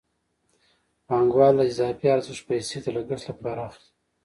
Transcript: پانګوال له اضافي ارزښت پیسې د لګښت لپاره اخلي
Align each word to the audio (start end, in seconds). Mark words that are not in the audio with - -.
پانګوال 1.07 1.53
له 1.57 1.63
اضافي 1.71 2.07
ارزښت 2.15 2.43
پیسې 2.49 2.77
د 2.81 2.87
لګښت 2.95 3.25
لپاره 3.29 3.59
اخلي 3.69 3.89